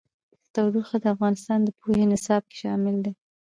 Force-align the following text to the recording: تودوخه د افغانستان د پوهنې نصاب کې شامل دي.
تودوخه 0.53 0.95
د 1.03 1.05
افغانستان 1.15 1.59
د 1.63 1.69
پوهنې 1.79 2.05
نصاب 2.11 2.43
کې 2.49 2.55
شامل 2.63 2.95
دي. 3.05 3.11